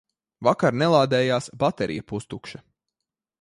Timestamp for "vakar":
0.45-0.77